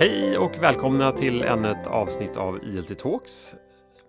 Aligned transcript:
Hej 0.00 0.38
och 0.38 0.62
välkomna 0.62 1.12
till 1.12 1.42
ännu 1.42 1.70
ett 1.70 1.86
avsnitt 1.86 2.36
av 2.36 2.64
ILT 2.64 2.98
Talks. 2.98 3.56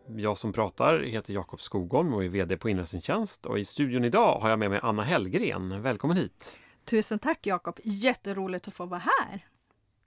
Jag 0.08 0.38
som 0.38 0.54
pratar 0.54 1.00
heter 1.00 1.34
Jakob 1.34 1.62
Skogholm 1.62 2.14
och 2.14 2.24
är 2.24 2.30
VD 2.30 2.58
på 2.58 2.70
Inläsningstjänst 2.70 3.46
och 3.46 3.60
i 3.60 3.66
studion 3.66 4.06
idag 4.06 4.40
har 4.40 4.50
jag 4.50 4.60
med 4.60 4.70
mig 4.70 4.80
Anna 4.84 5.04
Hellgren. 5.04 5.82
Välkommen 5.82 6.18
hit! 6.18 6.60
Tusen 6.86 7.20
tack 7.20 7.46
Jakob! 7.48 7.80
Jätteroligt 7.84 8.68
att 8.68 8.74
få 8.74 8.86
vara 8.86 9.02
här! 9.20 9.46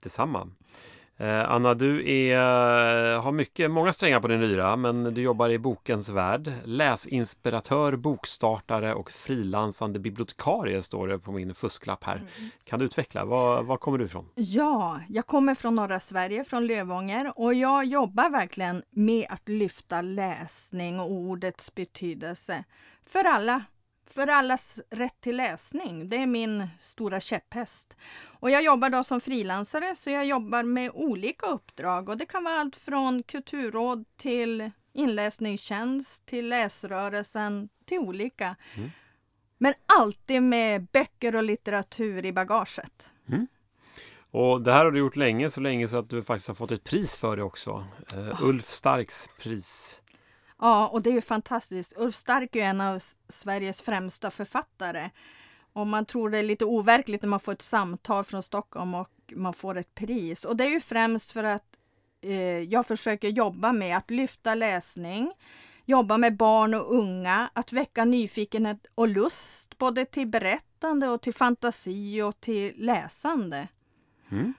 Detsamma! 0.03 0.49
Eh, 1.17 1.51
Anna, 1.51 1.73
du 1.73 2.11
är, 2.11 3.17
har 3.17 3.31
mycket, 3.31 3.71
många 3.71 3.93
strängar 3.93 4.19
på 4.19 4.27
din 4.27 4.41
lyra, 4.41 4.75
men 4.75 5.13
du 5.13 5.21
jobbar 5.21 5.49
i 5.49 5.59
bokens 5.59 6.09
värld. 6.09 6.53
Läsinspiratör, 6.63 7.95
bokstartare 7.95 8.93
och 8.93 9.11
frilansande 9.11 9.99
bibliotekarie 9.99 10.83
står 10.83 11.07
det 11.07 11.19
på 11.19 11.31
min 11.31 11.53
fusklapp 11.53 12.03
här. 12.03 12.15
Mm. 12.15 12.49
Kan 12.63 12.79
du 12.79 12.85
utveckla? 12.85 13.25
Var, 13.25 13.63
var 13.63 13.77
kommer 13.77 13.97
du 13.97 14.05
ifrån? 14.05 14.29
Ja, 14.35 14.99
jag 15.09 15.27
kommer 15.27 15.53
från 15.53 15.75
norra 15.75 15.99
Sverige, 15.99 16.43
från 16.43 16.67
Lövånger 16.67 17.33
och 17.35 17.53
jag 17.53 17.85
jobbar 17.85 18.29
verkligen 18.29 18.83
med 18.89 19.25
att 19.29 19.49
lyfta 19.49 20.01
läsning 20.01 20.99
och 20.99 21.11
ordets 21.11 21.75
betydelse 21.75 22.63
för 23.05 23.23
alla 23.27 23.63
för 24.15 24.27
allas 24.27 24.81
rätt 24.89 25.21
till 25.21 25.37
läsning. 25.37 26.09
Det 26.09 26.15
är 26.17 26.27
min 26.27 26.67
stora 26.79 27.19
käpphäst. 27.19 27.97
Och 28.23 28.51
jag 28.51 28.63
jobbar 28.63 28.89
då 28.89 29.03
som 29.03 29.21
frilansare 29.21 29.95
så 29.95 30.09
jag 30.09 30.25
jobbar 30.25 30.63
med 30.63 30.91
olika 30.93 31.45
uppdrag 31.45 32.09
och 32.09 32.17
det 32.17 32.25
kan 32.25 32.43
vara 32.43 32.59
allt 32.59 32.75
från 32.75 33.23
kulturråd 33.23 34.05
till 34.17 34.71
inläsningstjänst 34.93 36.25
till 36.25 36.49
läsrörelsen 36.49 37.69
till 37.85 37.99
olika. 37.99 38.55
Mm. 38.77 38.91
Men 39.57 39.73
alltid 39.99 40.43
med 40.43 40.85
böcker 40.85 41.35
och 41.35 41.43
litteratur 41.43 42.25
i 42.25 42.33
bagaget. 42.33 43.11
Mm. 43.29 43.47
Och 44.31 44.61
det 44.61 44.71
här 44.71 44.85
har 44.85 44.91
du 44.91 44.99
gjort 44.99 45.15
länge, 45.15 45.49
så 45.49 45.61
länge 45.61 45.87
så 45.87 45.97
att 45.97 46.09
du 46.09 46.23
faktiskt 46.23 46.47
har 46.47 46.55
fått 46.55 46.71
ett 46.71 46.83
pris 46.83 47.15
för 47.15 47.37
det 47.37 47.43
också. 47.43 47.87
Uh, 48.15 48.43
Ulf 48.43 48.65
Starks 48.65 49.29
pris. 49.39 50.01
Ja, 50.59 50.87
och 50.87 51.01
det 51.01 51.09
är 51.09 51.13
ju 51.13 51.21
fantastiskt. 51.21 51.93
Ulf 51.97 52.15
Stark 52.15 52.55
är 52.55 52.63
en 52.63 52.81
av 52.81 52.99
Sveriges 53.29 53.81
främsta 53.81 54.31
författare. 54.31 55.09
Och 55.73 55.87
man 55.87 56.05
tror 56.05 56.29
det 56.29 56.37
är 56.37 56.43
lite 56.43 56.65
overkligt 56.65 57.21
när 57.21 57.29
man 57.29 57.39
får 57.39 57.51
ett 57.51 57.61
samtal 57.61 58.23
från 58.23 58.43
Stockholm 58.43 58.93
och 58.93 59.09
man 59.31 59.53
får 59.53 59.77
ett 59.77 59.95
pris. 59.95 60.45
Och 60.45 60.57
det 60.57 60.63
är 60.63 60.69
ju 60.69 60.79
främst 60.79 61.31
för 61.31 61.43
att 61.43 61.77
eh, 62.21 62.59
jag 62.59 62.87
försöker 62.87 63.29
jobba 63.29 63.73
med 63.73 63.97
att 63.97 64.11
lyfta 64.11 64.55
läsning, 64.55 65.33
jobba 65.85 66.17
med 66.17 66.37
barn 66.37 66.73
och 66.73 66.95
unga, 66.95 67.49
att 67.53 67.73
väcka 67.73 68.05
nyfikenhet 68.05 68.85
och 68.95 69.07
lust 69.07 69.77
både 69.77 70.05
till 70.05 70.27
berättande 70.27 71.07
och 71.07 71.21
till 71.21 71.33
fantasi 71.33 72.21
och 72.21 72.41
till 72.41 72.73
läsande. 72.77 73.67
Mm. 74.31 74.53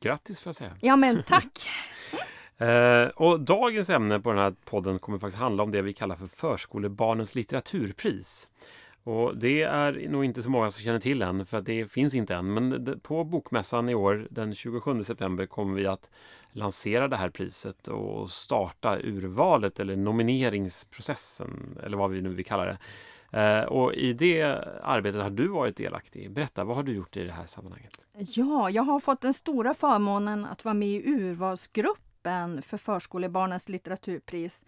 Grattis 0.00 0.40
får 0.40 0.48
jag 0.48 0.56
säga! 0.56 0.76
Ja 0.80 0.96
men 0.96 1.22
tack! 1.22 1.68
Eh, 2.60 3.08
och 3.08 3.40
dagens 3.40 3.90
ämne 3.90 4.20
på 4.20 4.30
den 4.30 4.38
här 4.38 4.54
podden 4.64 4.98
kommer 4.98 5.18
faktiskt 5.18 5.38
handla 5.38 5.62
om 5.62 5.70
det 5.70 5.82
vi 5.82 5.92
kallar 5.92 6.14
för 6.14 6.26
förskolebarnens 6.26 7.34
litteraturpris. 7.34 8.50
Och 9.04 9.36
det 9.36 9.62
är 9.62 10.08
nog 10.08 10.24
inte 10.24 10.42
så 10.42 10.50
många 10.50 10.70
som 10.70 10.82
känner 10.82 11.00
till 11.00 11.22
än, 11.22 11.46
för 11.46 11.58
att 11.58 11.66
det 11.66 11.92
finns 11.92 12.14
inte 12.14 12.34
än. 12.34 12.54
Men 12.54 13.00
på 13.02 13.24
Bokmässan 13.24 13.88
i 13.88 13.94
år, 13.94 14.28
den 14.30 14.54
27 14.54 15.02
september, 15.02 15.46
kommer 15.46 15.74
vi 15.74 15.86
att 15.86 16.10
lansera 16.52 17.08
det 17.08 17.16
här 17.16 17.30
priset 17.30 17.88
och 17.88 18.30
starta 18.30 18.98
urvalet 18.98 19.80
eller 19.80 19.96
nomineringsprocessen, 19.96 21.78
eller 21.82 21.96
vad 21.96 22.10
vi 22.10 22.22
nu 22.22 22.28
vill 22.28 22.44
kalla 22.44 22.64
det. 22.64 22.78
Eh, 23.32 23.64
och 23.64 23.94
i 23.94 24.12
det 24.12 24.42
arbetet 24.82 25.22
har 25.22 25.30
du 25.30 25.48
varit 25.48 25.76
delaktig. 25.76 26.32
Berätta, 26.32 26.64
vad 26.64 26.76
har 26.76 26.82
du 26.82 26.92
gjort 26.92 27.16
i 27.16 27.24
det 27.24 27.32
här 27.32 27.46
sammanhanget? 27.46 27.92
Ja, 28.18 28.70
jag 28.70 28.82
har 28.82 29.00
fått 29.00 29.20
den 29.20 29.34
stora 29.34 29.74
förmånen 29.74 30.44
att 30.44 30.64
vara 30.64 30.74
med 30.74 30.88
i 30.88 31.08
urvalsgrupp 31.08 32.09
gruppen 32.20 32.62
för 32.62 32.76
förskolebarnens 32.76 33.68
litteraturpris. 33.68 34.64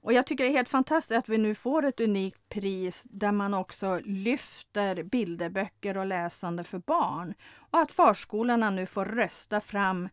Och 0.00 0.12
jag 0.12 0.26
tycker 0.26 0.44
det 0.44 0.50
är 0.50 0.56
helt 0.56 0.68
fantastiskt 0.68 1.18
att 1.18 1.28
vi 1.28 1.38
nu 1.38 1.54
får 1.54 1.84
ett 1.84 2.00
unikt 2.00 2.48
pris 2.48 3.06
där 3.10 3.32
man 3.32 3.54
också 3.54 4.00
lyfter 4.04 5.02
bilderböcker 5.02 5.96
och 5.96 6.06
läsande 6.06 6.64
för 6.64 6.78
barn. 6.78 7.34
Och 7.70 7.78
att 7.78 7.90
förskolorna 7.90 8.70
nu 8.70 8.86
får 8.86 9.04
rösta 9.04 9.60
fram 9.60 10.08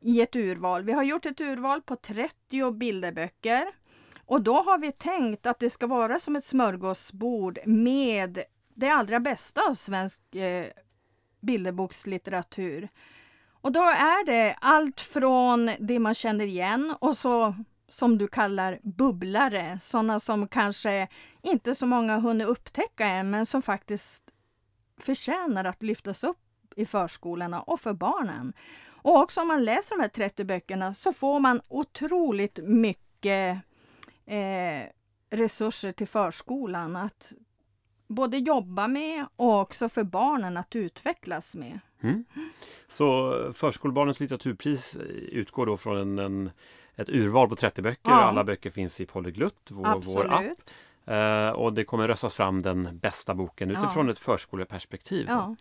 i 0.00 0.20
ett 0.20 0.36
urval. 0.36 0.84
Vi 0.84 0.92
har 0.92 1.02
gjort 1.02 1.26
ett 1.26 1.40
urval 1.40 1.82
på 1.82 1.96
30 1.96 2.70
bilderböcker. 2.72 3.72
Och 4.26 4.42
då 4.42 4.62
har 4.62 4.78
vi 4.78 4.92
tänkt 4.92 5.46
att 5.46 5.58
det 5.58 5.70
ska 5.70 5.86
vara 5.86 6.18
som 6.18 6.36
ett 6.36 6.44
smörgåsbord 6.44 7.58
med 7.66 8.42
det 8.74 8.88
allra 8.88 9.20
bästa 9.20 9.60
av 9.68 9.74
svensk 9.74 10.34
eh, 10.34 10.66
bilderbokslitteratur. 11.40 12.88
Och 13.62 13.72
då 13.72 13.82
är 13.82 14.26
det 14.26 14.56
allt 14.60 15.00
från 15.00 15.70
det 15.78 15.98
man 15.98 16.14
känner 16.14 16.44
igen 16.44 16.94
och 17.00 17.16
så 17.16 17.54
som 17.88 18.18
du 18.18 18.28
kallar 18.28 18.78
bubblare, 18.82 19.78
sådana 19.78 20.20
som 20.20 20.48
kanske 20.48 21.08
inte 21.42 21.74
så 21.74 21.86
många 21.86 22.18
hunnit 22.18 22.46
upptäcka 22.46 23.06
än 23.06 23.30
men 23.30 23.46
som 23.46 23.62
faktiskt 23.62 24.24
förtjänar 24.98 25.64
att 25.64 25.82
lyftas 25.82 26.24
upp 26.24 26.38
i 26.76 26.86
förskolorna 26.86 27.62
och 27.62 27.80
för 27.80 27.92
barnen. 27.92 28.52
Och 28.86 29.16
också 29.16 29.40
om 29.40 29.48
man 29.48 29.64
läser 29.64 29.96
de 29.96 30.02
här 30.02 30.08
30 30.08 30.44
böckerna 30.44 30.94
så 30.94 31.12
får 31.12 31.40
man 31.40 31.60
otroligt 31.68 32.58
mycket 32.62 33.58
eh, 34.26 34.82
resurser 35.30 35.92
till 35.92 36.08
förskolan 36.08 36.96
att 36.96 37.32
både 38.12 38.38
jobba 38.38 38.88
med 38.88 39.26
och 39.36 39.60
också 39.60 39.88
för 39.88 40.04
barnen 40.04 40.56
att 40.56 40.76
utvecklas 40.76 41.54
med. 41.54 41.78
Mm. 42.02 42.24
Så 42.88 43.32
Förskolebarnens 43.52 44.20
litteraturpris 44.20 44.96
utgår 45.28 45.66
då 45.66 45.76
från 45.76 45.96
en, 45.96 46.18
en 46.18 46.50
ett 46.96 47.08
urval 47.08 47.48
på 47.48 47.56
30 47.56 47.82
böcker. 47.82 48.10
Ja. 48.10 48.22
Alla 48.22 48.44
böcker 48.44 48.70
finns 48.70 49.00
i 49.00 49.06
Polyglutt, 49.06 49.68
vår, 49.70 50.14
vår 50.14 50.32
app. 50.32 50.42
Uh, 51.10 51.50
och 51.50 51.72
det 51.72 51.84
kommer 51.84 52.08
röstas 52.08 52.34
fram 52.34 52.62
den 52.62 52.98
bästa 52.98 53.34
boken 53.34 53.70
utifrån 53.70 54.06
ja. 54.06 54.12
ett 54.12 54.18
förskoleperspektiv. 54.18 55.26
Ja. 55.28 55.56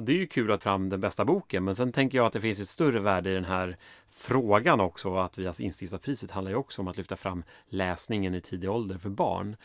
Det 0.00 0.12
är 0.12 0.16
ju 0.16 0.26
kul 0.26 0.52
att 0.52 0.62
fram 0.62 0.88
den 0.88 1.00
bästa 1.00 1.24
boken 1.24 1.64
men 1.64 1.74
sen 1.74 1.92
tänker 1.92 2.18
jag 2.18 2.26
att 2.26 2.32
det 2.32 2.40
finns 2.40 2.60
ett 2.60 2.68
större 2.68 3.00
värde 3.00 3.30
i 3.30 3.34
den 3.34 3.44
här 3.44 3.76
frågan 4.08 4.80
också. 4.80 5.16
Att 5.16 5.38
vi 5.38 5.46
har 5.46 5.62
instiftat 5.62 6.02
priset 6.02 6.30
handlar 6.30 6.50
ju 6.50 6.56
också 6.56 6.82
om 6.82 6.88
att 6.88 6.96
lyfta 6.96 7.16
fram 7.16 7.44
läsningen 7.68 8.34
i 8.34 8.40
tidig 8.40 8.70
ålder 8.70 8.98
för 8.98 9.10
barn. 9.10 9.56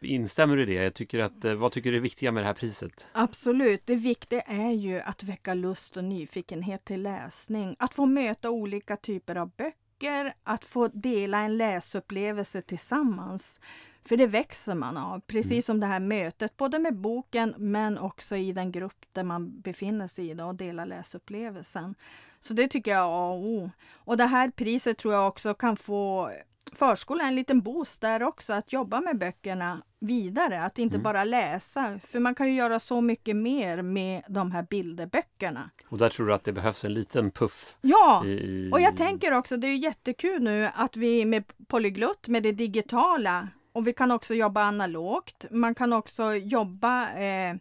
Instämmer 0.00 0.56
du 0.56 0.62
i 0.62 0.66
det? 0.66 0.72
Jag 0.72 0.94
tycker 0.94 1.18
att, 1.18 1.44
eh, 1.44 1.54
vad 1.54 1.72
tycker 1.72 1.90
du 1.90 1.96
är 1.96 2.00
viktiga 2.00 2.32
med 2.32 2.42
det 2.42 2.46
här 2.46 2.54
priset? 2.54 3.08
Absolut, 3.12 3.86
det 3.86 3.96
viktiga 3.96 4.40
är 4.40 4.70
ju 4.70 5.00
att 5.00 5.22
väcka 5.22 5.54
lust 5.54 5.96
och 5.96 6.04
nyfikenhet 6.04 6.84
till 6.84 7.02
läsning. 7.02 7.76
Att 7.78 7.94
få 7.94 8.06
möta 8.06 8.50
olika 8.50 8.96
typer 8.96 9.36
av 9.36 9.50
böcker, 9.56 10.34
att 10.42 10.64
få 10.64 10.88
dela 10.88 11.40
en 11.40 11.56
läsupplevelse 11.56 12.60
tillsammans. 12.60 13.60
För 14.04 14.16
det 14.16 14.26
växer 14.26 14.74
man 14.74 14.96
av, 14.96 15.20
precis 15.20 15.52
mm. 15.52 15.62
som 15.62 15.80
det 15.80 15.86
här 15.86 16.00
mötet, 16.00 16.56
både 16.56 16.78
med 16.78 16.94
boken 16.94 17.54
men 17.58 17.98
också 17.98 18.36
i 18.36 18.52
den 18.52 18.72
grupp 18.72 19.06
där 19.12 19.24
man 19.24 19.60
befinner 19.60 20.06
sig 20.06 20.30
i 20.30 20.42
och 20.42 20.54
delar 20.54 20.86
läsupplevelsen. 20.86 21.94
Så 22.40 22.54
det 22.54 22.68
tycker 22.68 22.90
jag 22.90 23.00
är 23.00 23.04
A 23.04 23.30
och 23.30 23.46
O. 23.46 23.70
Och 23.92 24.16
det 24.16 24.26
här 24.26 24.50
priset 24.50 24.98
tror 24.98 25.14
jag 25.14 25.28
också 25.28 25.54
kan 25.54 25.76
få 25.76 26.32
förskolan 26.72 27.26
en 27.26 27.34
liten 27.34 27.60
boost 27.60 28.00
där 28.00 28.22
också, 28.22 28.52
att 28.52 28.72
jobba 28.72 29.00
med 29.00 29.18
böckerna 29.18 29.82
vidare, 30.00 30.62
att 30.62 30.78
inte 30.78 30.94
mm. 30.94 31.02
bara 31.02 31.24
läsa. 31.24 32.00
För 32.06 32.20
man 32.20 32.34
kan 32.34 32.46
ju 32.46 32.54
göra 32.54 32.78
så 32.78 33.00
mycket 33.00 33.36
mer 33.36 33.82
med 33.82 34.22
de 34.28 34.50
här 34.50 34.66
bilderböckerna. 34.70 35.70
Och 35.88 35.98
där 35.98 36.08
tror 36.08 36.26
du 36.26 36.34
att 36.34 36.44
det 36.44 36.52
behövs 36.52 36.84
en 36.84 36.94
liten 36.94 37.30
puff? 37.30 37.76
Ja, 37.80 38.24
i... 38.24 38.70
och 38.72 38.80
jag 38.80 38.96
tänker 38.96 39.32
också, 39.32 39.56
det 39.56 39.66
är 39.66 39.76
jättekul 39.76 40.42
nu 40.42 40.70
att 40.74 40.96
vi 40.96 41.24
med 41.24 41.44
Polyglutt, 41.68 42.28
med 42.28 42.42
det 42.42 42.52
digitala, 42.52 43.48
och 43.72 43.86
vi 43.86 43.92
kan 43.92 44.10
också 44.10 44.34
jobba 44.34 44.62
analogt. 44.62 45.44
Man 45.50 45.74
kan 45.74 45.92
också 45.92 46.34
jobba 46.34 47.12
eh, 47.12 47.56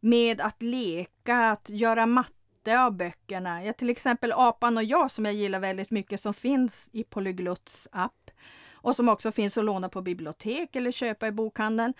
med 0.00 0.40
att 0.40 0.62
leka, 0.62 1.50
att 1.50 1.70
göra 1.70 2.06
matte 2.06 2.37
av 2.76 2.92
böckerna. 2.92 3.64
Ja, 3.64 3.72
till 3.72 3.90
exempel 3.90 4.32
Apan 4.32 4.76
och 4.76 4.84
jag 4.84 5.10
som 5.10 5.24
jag 5.24 5.34
gillar 5.34 5.58
väldigt 5.58 5.90
mycket 5.90 6.20
som 6.20 6.34
finns 6.34 6.90
i 6.92 7.04
Polyglutts 7.04 7.88
app 7.92 8.30
och 8.72 8.96
som 8.96 9.08
också 9.08 9.32
finns 9.32 9.58
att 9.58 9.64
låna 9.64 9.88
på 9.88 10.02
bibliotek 10.02 10.76
eller 10.76 10.90
köpa 10.90 11.26
i 11.26 11.32
bokhandeln. 11.32 11.94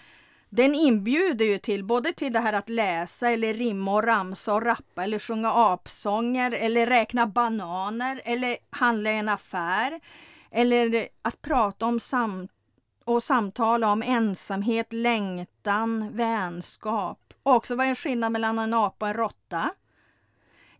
Den 0.51 0.75
inbjuder 0.75 1.45
ju 1.45 1.59
till 1.59 1.85
både 1.85 2.13
till 2.13 2.33
det 2.33 2.41
här 2.41 2.53
att 2.53 2.69
läsa 2.69 3.31
eller 3.31 3.55
rimma 3.55 3.95
och 3.95 4.05
ramsa 4.05 4.55
och 4.55 4.63
rappa 4.63 5.05
eller 5.05 5.19
sjunga 5.19 5.53
apsånger 5.53 6.53
eller 6.53 6.87
räkna 6.87 7.27
bananer 7.27 8.21
eller 8.25 8.57
handla 8.71 9.11
i 9.11 9.19
en 9.19 9.29
affär. 9.29 10.01
Eller 10.51 11.09
att 11.23 11.43
prata 11.43 11.87
om 11.87 12.01
sam 12.01 12.49
och 13.05 13.23
samtala 13.23 13.93
om 13.93 14.03
ensamhet, 14.03 14.93
längtan, 14.93 16.17
vänskap. 16.17 17.35
Och 17.43 17.55
också 17.55 17.75
vad 17.75 17.87
är 17.87 17.95
skillnaden 17.95 18.33
mellan 18.33 18.59
en 18.59 18.75
apa 18.75 19.05
och 19.05 19.09
en 19.09 19.15
råtta? 19.15 19.71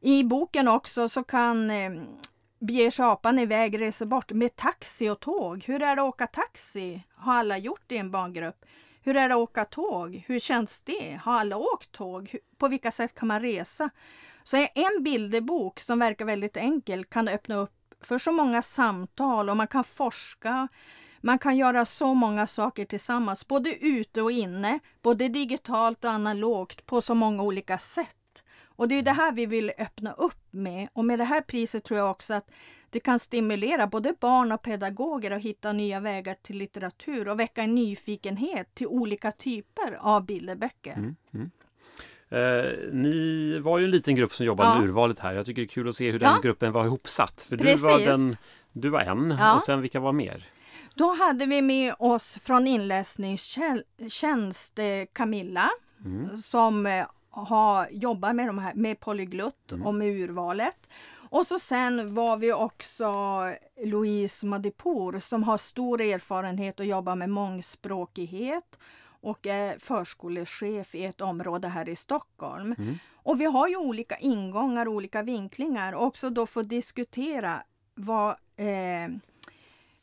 I 0.01 0.25
boken 0.25 0.69
också 0.69 1.09
så 1.09 1.25
kan 1.25 1.71
eh, 1.71 1.91
beger 2.59 2.91
sig 2.91 3.05
apan 3.05 3.39
iväg, 3.39 3.81
reser 3.81 4.07
bort 4.07 4.33
med 4.33 4.57
taxi 4.57 5.09
och 5.09 5.21
tåg. 5.21 5.65
Hur 5.67 5.83
är 5.83 5.97
det 5.97 6.03
att 6.03 6.09
åka 6.09 6.27
taxi? 6.27 7.03
Har 7.15 7.35
alla 7.35 7.59
gjort 7.59 7.83
det 7.87 7.95
i 7.95 7.99
en 7.99 8.11
barngrupp? 8.11 8.65
Hur 9.03 9.17
är 9.17 9.29
det 9.29 9.35
att 9.35 9.41
åka 9.41 9.65
tåg? 9.65 10.25
Hur 10.27 10.39
känns 10.39 10.83
det? 10.83 11.21
Har 11.23 11.33
alla 11.35 11.57
åkt 11.57 11.93
tåg? 11.93 12.35
På 12.59 12.69
vilka 12.69 12.91
sätt 12.91 13.15
kan 13.15 13.29
man 13.29 13.41
resa? 13.41 13.91
Så 14.43 14.57
en 14.75 15.03
bilderbok 15.03 15.81
som 15.81 15.99
verkar 15.99 16.25
väldigt 16.25 16.57
enkel 16.57 17.05
kan 17.05 17.29
öppna 17.29 17.57
upp 17.57 17.95
för 18.01 18.19
så 18.19 18.33
många 18.33 18.63
samtal 18.63 19.51
och 19.51 19.57
man 19.57 19.67
kan 19.67 19.85
forska. 19.85 20.69
Man 21.21 21.39
kan 21.39 21.57
göra 21.57 21.85
så 21.85 22.15
många 22.15 22.47
saker 22.47 22.85
tillsammans, 22.85 23.49
både 23.49 23.75
ute 23.75 24.23
och 24.23 24.33
inne, 24.33 24.79
både 25.03 25.29
digitalt 25.29 26.05
och 26.05 26.11
analogt 26.11 26.87
på 26.87 27.01
så 27.01 27.15
många 27.15 27.43
olika 27.43 27.79
sätt. 27.79 28.18
Och 28.79 28.89
det 28.89 28.95
är 28.95 29.03
det 29.03 29.13
här 29.13 29.33
vi 29.33 29.47
vill 29.47 29.73
öppna 29.79 30.13
upp 30.13 30.47
med. 30.51 30.89
Och 30.93 31.05
med 31.05 31.19
det 31.19 31.25
här 31.25 31.41
priset 31.41 31.85
tror 31.85 31.99
jag 31.99 32.11
också 32.11 32.35
att 32.35 32.51
det 32.91 33.01
kan 33.01 33.19
stimulera 33.19 33.87
både 33.87 34.15
barn 34.21 34.53
och 34.53 34.63
pedagoger 34.63 35.31
att 35.31 35.43
hitta 35.43 35.73
nya 35.73 36.01
vägar 36.01 36.37
till 36.43 36.59
litteratur 36.59 37.29
och 37.29 37.41
väcka 37.41 37.63
en 37.63 37.75
nyfikenhet 37.75 38.75
till 38.75 38.87
olika 38.87 39.33
typer 39.33 39.99
av 40.01 40.27
bilderböcker. 40.27 40.93
Mm, 40.93 41.17
mm. 41.35 41.51
Eh, 42.31 42.65
ni 42.93 43.59
var 43.59 43.79
ju 43.79 43.85
en 43.85 43.91
liten 43.91 44.17
grupp 44.17 44.33
som 44.33 44.47
jobbade 44.47 44.71
ja. 44.71 44.79
med 44.79 44.89
urvalet 44.89 45.19
här. 45.19 45.35
Jag 45.35 45.47
tycker 45.47 45.63
det 45.63 45.67
är 45.67 45.69
kul 45.69 45.89
att 45.89 45.95
se 45.95 46.11
hur 46.11 46.19
den 46.19 46.31
ja. 46.31 46.41
gruppen 46.43 46.73
var 46.73 46.85
ihopsatt. 46.85 47.47
För 47.49 47.57
du 47.57 47.75
var, 47.75 47.99
den, 47.99 48.37
du 48.73 48.89
var 48.89 49.01
en 49.01 49.37
ja. 49.39 49.55
och 49.55 49.63
sen 49.63 49.81
vilka 49.81 50.01
var 50.01 50.13
mer? 50.13 50.49
Då 50.95 51.15
hade 51.15 51.47
vi 51.47 51.63
med 51.63 51.95
oss 51.99 52.39
från 52.43 52.67
inläsningstjänst 52.67 54.79
eh, 54.79 54.85
Camilla 55.13 55.71
mm. 56.05 56.37
som 56.37 57.05
har, 57.45 57.89
jobbar 57.91 58.33
med, 58.33 58.47
de 58.47 58.59
här, 58.59 58.75
med 58.75 59.01
polyglutt 59.01 59.73
mm. 59.73 59.87
och 59.87 59.95
med 59.95 60.09
urvalet. 60.09 60.89
Och 61.31 61.47
så 61.47 61.59
sen 61.59 62.15
var 62.15 62.37
vi 62.37 62.53
också 62.53 63.13
Louise 63.85 64.47
Madipour 64.47 65.19
som 65.19 65.43
har 65.43 65.59
stor 65.59 66.01
erfarenhet 66.01 66.81
och 66.81 66.87
jobbar 66.87 67.17
med 67.17 67.31
mångspråkighet 67.31 68.79
och 69.21 69.47
är 69.47 69.79
förskolechef 69.79 70.95
i 70.95 71.05
ett 71.05 71.21
område 71.21 71.69
här 71.69 71.89
i 71.89 71.97
Stockholm. 71.97 72.75
Mm. 72.79 72.99
Och 73.15 73.41
vi 73.41 73.45
har 73.45 73.69
ju 73.69 73.77
olika 73.77 74.17
ingångar, 74.17 74.89
olika 74.89 75.23
vinklingar 75.23 75.93
och 75.93 76.07
också 76.07 76.31
då 76.31 76.47
få 76.47 76.63
diskutera 76.63 77.63
vad 77.95 78.31
eh, 78.57 79.09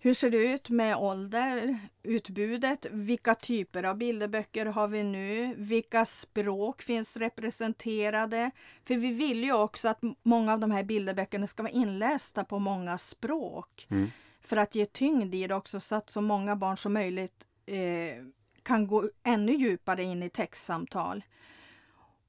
hur 0.06 0.14
ser 0.14 0.30
det 0.30 0.38
ut 0.38 0.70
med 0.70 0.98
ålder, 0.98 1.80
utbudet? 2.04 2.86
Vilka 2.92 3.36
typer 3.36 3.84
av 3.84 3.98
bilderböcker 3.98 4.66
har 4.66 4.88
vi 4.88 5.04
nu? 5.04 5.54
Vilka 5.58 6.06
språk 6.06 6.82
finns 6.82 7.18
representerade? 7.18 8.52
För 8.84 8.96
vi 8.96 9.12
vill 9.12 9.44
ju 9.44 9.54
också 9.54 9.90
att 9.90 10.00
många 10.24 10.54
av 10.54 10.60
de 10.60 10.72
här 10.72 10.84
bilderböckerna 10.84 11.48
ska 11.48 11.64
vara 11.64 11.74
inlästa 11.74 12.44
på 12.44 12.60
många 12.60 12.98
språk. 12.98 13.88
Mm. 13.90 14.12
För 14.42 14.58
att 14.58 14.76
ge 14.76 14.86
tyngd 14.86 15.36
i 15.36 15.48
det 15.48 15.56
också 15.56 15.80
så 15.80 15.96
att 15.96 16.10
så 16.10 16.22
många 16.22 16.56
barn 16.56 16.78
som 16.78 16.94
möjligt 16.94 17.48
eh, 17.66 18.26
kan 18.64 18.88
gå 18.88 19.10
ännu 19.24 19.54
djupare 19.54 20.04
in 20.04 20.24
i 20.24 20.30
textsamtal. 20.30 21.24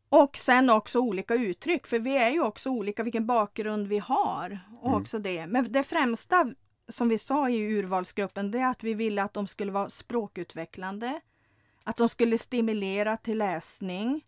Och 0.08 0.37
sen 0.37 0.70
också 0.70 1.00
olika 1.00 1.34
uttryck, 1.34 1.87
för 1.87 1.99
vi 1.99 2.17
är 2.17 2.31
ju 2.31 2.43
också 2.43 2.70
olika 2.70 3.02
vilken 3.02 3.26
bakgrund 3.26 3.87
vi 3.87 3.99
har. 3.99 4.58
Och 4.81 4.88
mm. 4.88 5.02
också 5.02 5.19
det. 5.19 5.46
Men 5.46 5.73
det 5.73 5.82
främsta 5.82 6.52
som 6.88 7.09
vi 7.09 7.19
sa 7.19 7.50
i 7.50 7.56
urvalsgruppen, 7.56 8.50
det 8.50 8.59
är 8.59 8.71
att 8.71 8.85
vi 8.85 8.94
ville 8.94 9.23
att 9.23 9.35
de 9.35 9.47
skulle 9.47 9.73
vara 9.73 9.88
språkutvecklande. 9.88 11.21
Att 11.85 11.97
de 11.97 12.09
skulle 12.09 12.38
stimulera 12.38 13.17
till 13.17 13.38
läsning. 13.38 14.25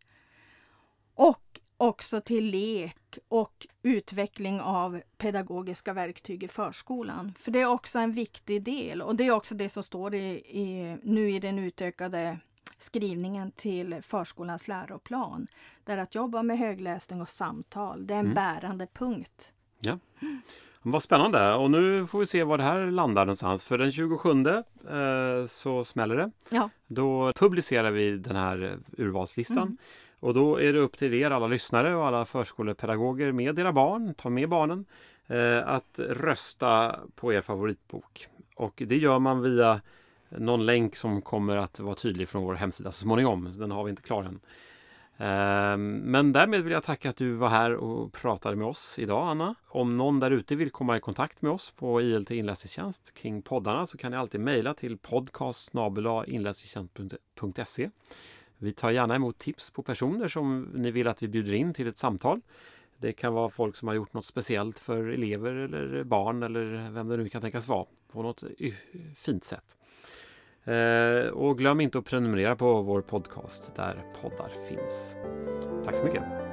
Och 1.15 1.61
också 1.77 2.21
till 2.21 2.45
lek 2.45 3.19
och 3.29 3.67
utveckling 3.83 4.61
av 4.61 5.03
pedagogiska 5.17 5.93
verktyg 5.93 6.43
i 6.43 6.49
förskolan. 6.49 7.35
För 7.39 7.51
det 7.51 7.61
är 7.61 7.67
också 7.67 7.99
en 7.99 8.13
viktig 8.13 8.63
del 8.63 9.03
och 9.03 9.17
det 9.17 9.27
är 9.27 9.31
också 9.31 9.55
det 9.55 9.69
som 9.69 9.83
står 9.83 10.15
i, 10.15 10.29
i 10.61 10.97
nu 11.03 11.31
i 11.31 11.39
den 11.39 11.59
utökade 11.59 12.39
skrivningen 12.79 13.51
till 13.51 14.03
förskolans 14.03 14.69
läroplan. 14.69 15.47
Där 15.85 15.99
att 15.99 16.15
jobba 16.15 16.43
med 16.43 16.59
högläsning 16.59 17.21
och 17.21 17.29
samtal, 17.29 18.07
det 18.07 18.15
är 18.15 18.19
en 18.19 18.25
mm. 18.25 18.35
bärande 18.35 18.87
punkt. 18.87 19.53
Ja. 19.81 19.99
Vad 20.91 21.03
spännande 21.03 21.55
och 21.55 21.71
nu 21.71 22.07
får 22.07 22.19
vi 22.19 22.27
se 22.27 22.45
var 22.45 22.59
det 22.59 22.65
här 22.65 22.91
landar 22.91 23.25
någonstans. 23.25 23.65
För 23.65 23.79
den 23.79 23.93
27 23.93 24.31
eh, 24.31 25.47
så 25.47 25.85
smäller 25.85 26.17
det. 26.17 26.31
Ja. 26.51 26.71
Då 26.87 27.33
publicerar 27.33 27.91
vi 27.91 28.17
den 28.17 28.37
här 28.37 28.79
urvalslistan. 28.99 29.63
Mm. 29.63 29.77
Och 30.21 30.35
då 30.35 30.61
är 30.61 30.73
det 30.73 30.79
upp 30.79 30.97
till 30.97 31.15
er 31.15 31.31
alla 31.31 31.47
lyssnare 31.47 31.97
och 31.97 32.07
alla 32.07 32.25
förskolepedagoger 32.25 33.33
med 33.33 33.59
era 33.59 33.73
barn, 33.73 34.15
ta 34.15 34.31
med 34.31 34.49
barnen, 34.49 34.85
eh, 35.27 35.69
att 35.69 35.99
rösta 35.99 36.97
på 37.15 37.33
er 37.33 37.41
favoritbok. 37.41 38.29
Och 38.55 38.83
det 38.87 38.97
gör 38.97 39.19
man 39.19 39.43
via 39.43 39.81
någon 40.29 40.67
länk 40.67 40.97
som 40.97 41.23
kommer 41.23 41.57
att 41.57 41.81
vara 41.81 41.95
tydlig 41.95 42.29
från 42.29 42.43
vår 42.43 42.55
hemsida 42.55 42.93
så 42.93 43.01
småningom. 43.01 43.55
Den 43.59 43.71
har 43.71 43.85
vi 43.85 43.91
inte 43.91 44.03
klar 44.03 44.23
än. 44.23 44.41
Ehm, 45.21 45.97
men 45.97 46.33
därmed 46.33 46.63
vill 46.63 46.73
jag 46.73 46.83
tacka 46.83 47.11
att 47.11 47.17
du 47.17 47.31
var 47.31 47.49
här 47.49 47.75
och 47.75 48.13
pratade 48.13 48.57
med 48.57 48.67
oss 48.67 48.99
idag, 48.99 49.29
Anna. 49.29 49.55
Om 49.69 49.97
någon 49.97 50.21
där 50.21 50.31
ute 50.31 50.57
vill 50.57 50.71
komma 50.71 50.97
i 50.97 51.01
kontakt 51.01 51.43
med 51.43 51.53
oss 51.53 51.71
på 51.71 52.03
ILT 52.03 52.31
inläsningstjänst 52.31 53.15
kring 53.15 53.43
poddarna 53.43 53.87
så 53.87 53.99
kan 53.99 54.11
ni 54.11 54.17
alltid 54.17 54.41
mejla 54.41 54.75
till 54.75 54.99
podcast 54.99 55.73
inläsningstjänst.se. 56.27 57.91
Vi 58.59 58.73
tar 58.73 58.91
gärna 58.91 59.15
emot 59.15 59.39
tips 59.39 59.71
på 59.71 59.83
personer 59.83 60.29
som 60.29 60.63
ni 60.75 60.91
vill 60.91 61.09
att 61.09 61.23
vi 61.23 61.29
bjuder 61.29 61.55
in 61.55 61.75
till 61.75 61.89
ett 61.89 61.97
samtal. 61.97 62.41
Det 62.97 63.13
kan 63.13 63.35
vara 63.35 63.49
folk 63.49 63.77
som 63.77 63.89
har 63.89 63.95
gjort 63.95 64.13
något 64.13 64.25
speciellt 64.25 64.79
för 64.79 65.09
elever 65.09 65.55
eller 65.55 66.05
barn 66.05 66.43
eller 66.43 66.91
vem 66.91 67.09
det 67.09 67.17
nu 67.17 67.29
kan 67.29 67.43
tänkas 67.43 67.69
vara 67.69 67.87
på 68.13 68.23
något 68.23 68.43
eh, 68.59 68.73
fint 69.17 69.45
sätt. 69.45 69.78
Eh, 70.65 71.29
och 71.29 71.59
glöm 71.59 71.81
inte 71.81 71.99
att 71.99 72.05
prenumerera 72.05 72.57
på 72.57 72.83
vår 72.83 73.01
podcast 73.01 73.73
där 73.77 74.05
poddar 74.23 74.51
finns. 74.69 75.17
Tack 75.85 75.95
så 75.95 76.05
mycket! 76.05 76.48